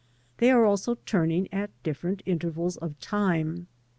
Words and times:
They 0.39 0.49
are 0.49 0.65
also 0.65 0.95
turning 1.05 1.47
at 1.53 1.69
different 1.83 2.23
intervals 2.25 2.75
of 2.75 2.99
time. 2.99 3.67